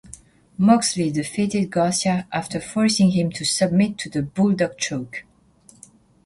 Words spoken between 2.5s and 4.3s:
forcing him to submit to the